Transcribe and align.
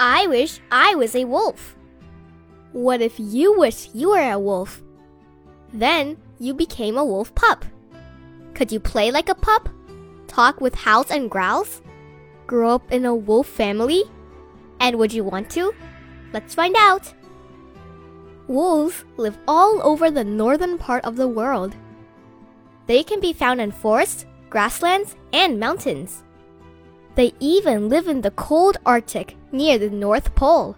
I 0.00 0.28
wish 0.28 0.60
I 0.70 0.94
was 0.94 1.16
a 1.16 1.24
wolf. 1.24 1.76
What 2.70 3.02
if 3.02 3.18
you 3.18 3.58
wish 3.58 3.90
you 3.92 4.10
were 4.10 4.30
a 4.30 4.38
wolf? 4.38 4.80
Then 5.72 6.16
you 6.38 6.54
became 6.54 6.96
a 6.96 7.04
wolf 7.04 7.34
pup. 7.34 7.64
Could 8.54 8.70
you 8.70 8.78
play 8.78 9.10
like 9.10 9.28
a 9.28 9.34
pup? 9.34 9.68
Talk 10.28 10.60
with 10.60 10.76
howls 10.76 11.10
and 11.10 11.28
growls? 11.28 11.82
Grow 12.46 12.76
up 12.76 12.92
in 12.92 13.06
a 13.06 13.14
wolf 13.14 13.48
family? 13.48 14.04
And 14.78 15.00
would 15.00 15.12
you 15.12 15.24
want 15.24 15.50
to? 15.50 15.74
Let's 16.32 16.54
find 16.54 16.76
out. 16.76 17.12
Wolves 18.46 19.04
live 19.16 19.36
all 19.48 19.82
over 19.82 20.12
the 20.12 20.22
northern 20.22 20.78
part 20.78 21.04
of 21.04 21.16
the 21.16 21.26
world. 21.26 21.74
They 22.86 23.02
can 23.02 23.18
be 23.18 23.32
found 23.32 23.60
in 23.60 23.72
forests, 23.72 24.26
grasslands, 24.48 25.16
and 25.32 25.58
mountains. 25.58 26.22
They 27.16 27.32
even 27.40 27.88
live 27.88 28.06
in 28.06 28.20
the 28.20 28.30
cold 28.30 28.76
Arctic 28.86 29.34
near 29.52 29.78
the 29.78 29.90
North 29.90 30.34
Pole. 30.34 30.76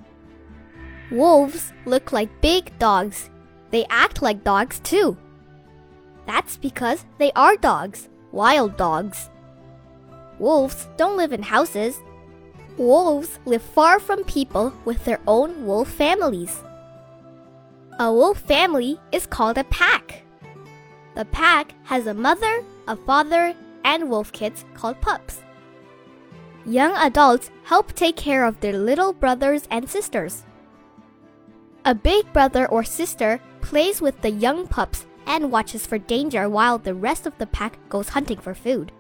Wolves 1.11 1.73
look 1.87 2.13
like 2.13 2.41
big 2.41 2.79
dogs. 2.79 3.31
They 3.71 3.85
act 3.91 4.23
like 4.23 4.45
dogs 4.45 4.81
too. 4.81 5.17
That's 6.27 6.57
because 6.57 7.05
they 7.19 7.33
are 7.33 7.57
dogs, 7.57 8.09
wild 8.33 8.77
dogs. 8.77 9.31
Wolves 10.39 10.89
don't 10.97 11.17
live 11.17 11.33
in 11.33 11.43
houses. 11.43 12.01
Wolves 12.77 13.39
live 13.45 13.63
far 13.63 13.99
from 13.99 14.25
people 14.25 14.73
with 14.85 15.05
their 15.05 15.21
own 15.27 15.67
wolf 15.67 15.89
families. 15.89 16.63
A 17.99 18.13
wolf 18.13 18.39
family 18.39 18.99
is 19.13 19.27
called 19.27 19.59
a 19.59 19.65
pack. 19.65 20.23
The 21.17 21.25
pack 21.27 21.75
has 21.85 22.07
a 22.07 22.15
mother, 22.15 22.65
a 22.89 22.97
father, 22.97 23.55
and 23.85 24.09
wolf 24.09 24.33
kids 24.33 24.65
called 24.75 25.01
pups. 25.01 25.43
Young 26.67 26.93
adults 26.97 27.51
help 27.65 27.95
take 27.95 28.17
care 28.17 28.45
of 28.45 28.61
their 28.61 28.77
little 28.77 29.13
brothers 29.13 29.67
and 29.71 29.89
sisters. 29.89 30.45
A 31.85 31.95
big 31.95 32.31
brother 32.33 32.67
or 32.67 32.85
sister 32.85 33.41
plays 33.63 34.03
with 34.03 34.21
the 34.21 34.31
young 34.31 34.67
pups 34.67 35.07
and 35.27 35.51
watches 35.51 35.87
for 35.87 35.97
danger 35.97 36.49
while 36.49 36.77
the 36.77 36.95
rest 36.95 37.27
of 37.27 37.37
the 37.39 37.47
pack 37.47 37.79
goes 37.89 38.11
hunting 38.11 38.39
for 38.39 38.55
food. 38.55 38.93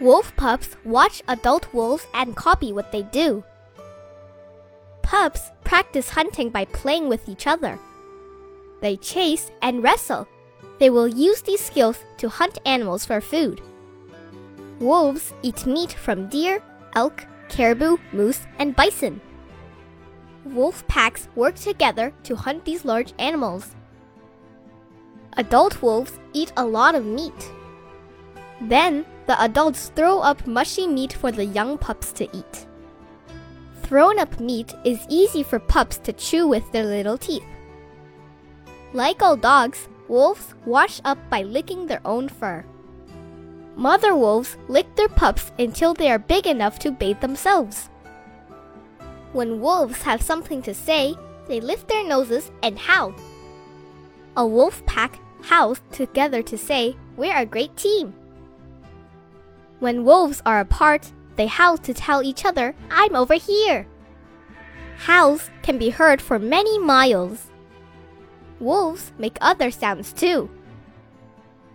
Wolf 0.00 0.34
pups 0.36 0.76
watch 0.84 1.22
adult 1.28 1.72
wolves 1.72 2.06
and 2.12 2.34
copy 2.34 2.72
what 2.72 2.90
they 2.90 3.02
do. 3.02 3.44
Pups 5.02 5.52
practice 5.62 6.10
hunting 6.10 6.50
by 6.50 6.64
playing 6.64 7.08
with 7.08 7.28
each 7.28 7.46
other. 7.46 7.78
They 8.80 8.96
chase 8.96 9.52
and 9.62 9.82
wrestle. 9.82 10.26
They 10.80 10.90
will 10.90 11.06
use 11.06 11.42
these 11.42 11.60
skills 11.60 11.98
to 12.18 12.28
hunt 12.28 12.58
animals 12.66 13.04
for 13.04 13.20
food. 13.20 13.60
Wolves 14.80 15.32
eat 15.42 15.66
meat 15.66 15.92
from 15.92 16.28
deer, 16.28 16.62
elk, 16.94 17.26
caribou, 17.48 17.96
moose, 18.12 18.46
and 18.58 18.74
bison. 18.74 19.20
Wolf 20.44 20.86
packs 20.88 21.28
work 21.36 21.54
together 21.54 22.12
to 22.24 22.34
hunt 22.36 22.64
these 22.64 22.84
large 22.84 23.14
animals. 23.18 23.74
Adult 25.36 25.80
wolves 25.82 26.18
eat 26.32 26.52
a 26.56 26.64
lot 26.64 26.94
of 26.94 27.04
meat. 27.04 27.52
Then, 28.60 29.06
the 29.26 29.40
adults 29.42 29.90
throw 29.94 30.20
up 30.20 30.46
mushy 30.46 30.86
meat 30.86 31.12
for 31.12 31.32
the 31.32 31.44
young 31.44 31.78
pups 31.78 32.12
to 32.12 32.24
eat. 32.36 32.66
Thrown 33.82 34.18
up 34.18 34.38
meat 34.40 34.74
is 34.84 35.06
easy 35.08 35.42
for 35.42 35.58
pups 35.58 35.98
to 35.98 36.12
chew 36.12 36.46
with 36.48 36.70
their 36.72 36.84
little 36.84 37.18
teeth. 37.18 37.44
Like 38.92 39.22
all 39.22 39.36
dogs, 39.36 39.88
wolves 40.08 40.54
wash 40.66 41.00
up 41.04 41.18
by 41.30 41.42
licking 41.42 41.86
their 41.86 42.00
own 42.04 42.28
fur. 42.28 42.64
Mother 43.76 44.14
wolves 44.14 44.56
lick 44.68 44.94
their 44.94 45.08
pups 45.08 45.52
until 45.58 45.94
they 45.94 46.10
are 46.10 46.18
big 46.18 46.46
enough 46.46 46.78
to 46.80 46.92
bathe 46.92 47.20
themselves. 47.20 47.88
When 49.32 49.60
wolves 49.60 50.02
have 50.02 50.22
something 50.22 50.62
to 50.62 50.74
say, 50.74 51.16
they 51.48 51.60
lift 51.60 51.88
their 51.88 52.06
noses 52.06 52.52
and 52.62 52.78
howl. 52.78 53.14
A 54.36 54.46
wolf 54.46 54.84
pack 54.86 55.18
howls 55.42 55.80
together 55.90 56.42
to 56.42 56.56
say, 56.56 56.96
We're 57.16 57.36
a 57.36 57.46
great 57.46 57.76
team. 57.76 58.14
When 59.80 60.04
wolves 60.04 60.40
are 60.46 60.60
apart, 60.60 61.12
they 61.36 61.46
howl 61.46 61.78
to 61.78 61.92
tell 61.92 62.22
each 62.22 62.44
other, 62.44 62.74
I'm 62.90 63.16
over 63.16 63.34
here. 63.34 63.86
Howls 64.96 65.50
can 65.62 65.78
be 65.78 65.90
heard 65.90 66.22
for 66.22 66.38
many 66.38 66.78
miles. 66.78 67.50
Wolves 68.60 69.12
make 69.18 69.36
other 69.40 69.70
sounds 69.70 70.12
too. 70.12 70.48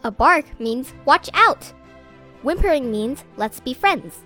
A 0.03 0.11
bark 0.11 0.59
means 0.59 0.93
watch 1.05 1.29
out. 1.33 1.73
Whimpering 2.43 2.91
means 2.91 3.23
let's 3.37 3.59
be 3.59 3.73
friends. 3.73 4.23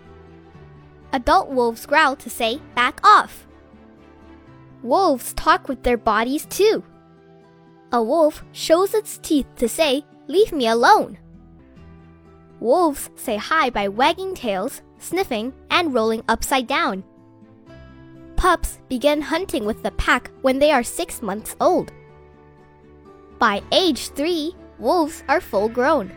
Adult 1.11 1.49
wolves 1.49 1.85
growl 1.85 2.15
to 2.17 2.29
say 2.29 2.59
back 2.75 2.99
off. 3.03 3.47
Wolves 4.81 5.33
talk 5.33 5.67
with 5.67 5.83
their 5.83 5.97
bodies 5.97 6.45
too. 6.45 6.83
A 7.91 8.01
wolf 8.01 8.43
shows 8.51 8.93
its 8.93 9.19
teeth 9.19 9.47
to 9.57 9.69
say 9.69 10.03
leave 10.27 10.51
me 10.51 10.67
alone. 10.67 11.17
Wolves 12.59 13.09
say 13.15 13.37
hi 13.37 13.69
by 13.69 13.87
wagging 13.87 14.33
tails, 14.35 14.81
sniffing, 14.97 15.53
and 15.69 15.93
rolling 15.93 16.23
upside 16.27 16.67
down. 16.67 17.03
Pups 18.35 18.79
begin 18.89 19.21
hunting 19.21 19.65
with 19.65 19.83
the 19.83 19.91
pack 19.91 20.31
when 20.41 20.59
they 20.59 20.71
are 20.71 20.83
six 20.83 21.21
months 21.21 21.55
old. 21.59 21.91
By 23.37 23.61
age 23.71 24.09
three, 24.09 24.55
wolves 24.79 25.23
are 25.27 25.41
full 25.41 25.69
grown. 25.69 26.11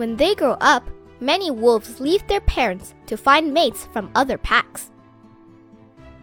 When 0.00 0.16
they 0.16 0.34
grow 0.34 0.56
up, 0.62 0.88
many 1.20 1.50
wolves 1.50 2.00
leave 2.00 2.26
their 2.26 2.40
parents 2.40 2.94
to 3.04 3.18
find 3.18 3.52
mates 3.52 3.84
from 3.92 4.10
other 4.14 4.38
packs. 4.38 4.90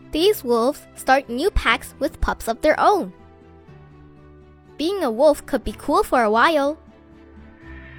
These 0.09 0.43
wolves 0.43 0.87
start 0.95 1.29
new 1.29 1.51
packs 1.51 1.93
with 1.99 2.19
pups 2.19 2.47
of 2.47 2.59
their 2.61 2.73
own. 2.79 3.13
Being 4.79 5.03
a 5.03 5.11
wolf 5.11 5.45
could 5.45 5.63
be 5.63 5.73
cool 5.77 6.01
for 6.01 6.23
a 6.23 6.31
while. 6.31 6.79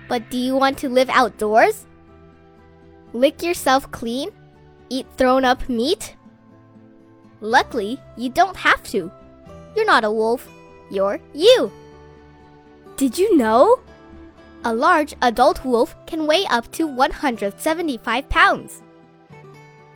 But 0.09 0.29
do 0.31 0.37
you 0.37 0.57
want 0.57 0.79
to 0.79 0.89
live 0.89 1.11
outdoors? 1.11 1.87
Lick 3.13 3.41
yourself 3.41 3.89
clean? 3.93 4.31
Eat 4.91 5.07
thrown 5.17 5.45
up 5.45 5.69
meat? 5.69 6.17
Luckily, 7.41 8.01
you 8.17 8.31
don't 8.31 8.57
have 8.57 8.83
to. 8.91 9.13
You're 9.77 9.87
not 9.87 10.03
a 10.03 10.11
wolf, 10.11 10.51
you're 10.91 11.21
you. 11.33 11.71
Did 12.97 13.17
you 13.17 13.37
know? 13.37 13.79
A 14.65 14.75
large 14.75 15.15
adult 15.23 15.65
wolf 15.65 15.95
can 16.07 16.27
weigh 16.27 16.45
up 16.47 16.71
to 16.73 16.87
175 16.87 18.29
pounds. 18.29 18.83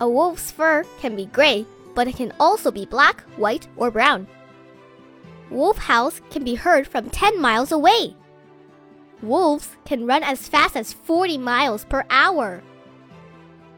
A 0.01 0.09
wolf's 0.09 0.51
fur 0.51 0.85
can 1.01 1.17
be 1.17 1.27
gray, 1.27 1.67
but 1.95 2.07
it 2.07 2.17
can 2.17 2.33
also 2.39 2.71
be 2.71 2.87
black, 2.87 3.23
white, 3.37 3.67
or 3.77 3.91
brown. 3.91 4.27
Wolf 5.51 5.79
howls 5.79 6.23
can 6.31 6.45
be 6.45 6.55
heard 6.55 6.87
from 6.87 7.11
10 7.11 7.41
miles 7.41 7.73
away. 7.73 8.17
Wolves 9.21 9.77
can 9.85 10.07
run 10.07 10.23
as 10.23 10.49
fast 10.49 10.77
as 10.77 10.93
40 10.93 11.39
miles 11.39 11.85
per 11.85 12.05
hour. 12.09 12.63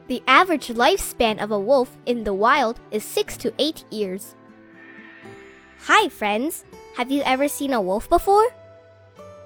The 0.06 0.22
average 0.28 0.68
lifespan 0.68 1.42
of 1.42 1.50
a 1.50 1.58
wolf 1.58 1.96
in 2.06 2.24
the 2.24 2.34
wild 2.34 2.78
is 2.90 3.04
6 3.04 3.38
to 3.38 3.54
8 3.58 3.84
years. 3.90 4.34
Hi, 5.86 6.08
friends! 6.08 6.64
Have 6.96 7.10
you 7.10 7.22
ever 7.22 7.48
seen 7.48 7.72
a 7.72 7.80
wolf 7.80 8.08
before? 8.08 8.46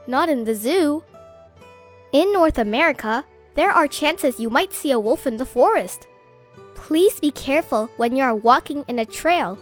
Not 0.06 0.28
in 0.28 0.44
the 0.44 0.54
zoo. 0.54 1.04
In 2.12 2.32
North 2.32 2.56
America, 2.56 3.22
there 3.54 3.70
are 3.70 3.86
chances 3.86 4.40
you 4.40 4.48
might 4.48 4.72
see 4.72 4.92
a 4.92 4.98
wolf 4.98 5.26
in 5.26 5.36
the 5.36 5.44
forest. 5.44 6.06
Please 6.74 7.20
be 7.20 7.30
careful 7.30 7.90
when 7.98 8.16
you 8.16 8.24
are 8.24 8.34
walking 8.34 8.82
in 8.88 8.98
a 8.98 9.04
trail. 9.04 9.58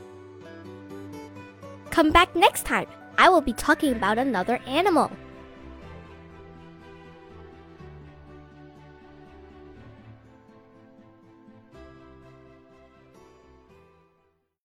Come 1.90 2.12
back 2.12 2.36
next 2.36 2.64
time. 2.64 2.86
I 3.18 3.30
will 3.30 3.40
be 3.40 3.52
talking 3.52 3.92
about 3.92 4.18
another 4.18 4.60
animal. 4.64 5.10